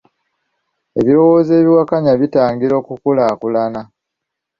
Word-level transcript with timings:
Ebirowozo 0.99 1.51
ebiwakanya 1.61 2.13
bitangira 2.21 2.73
okukulaakulana. 2.81 3.81